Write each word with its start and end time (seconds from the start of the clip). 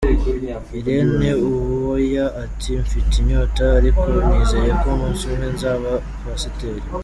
Irene 0.77 1.29
Uwoya 1.47 2.25
ati 2.43 2.71
“Mfite 2.85 3.13
inyota 3.21 3.63
ariko 3.79 4.05
nizeye 4.27 4.71
ko 4.81 4.85
umunsi 4.93 5.21
umwe 5.29 5.47
nzaba 5.55 5.89
pasiteri. 6.23 6.85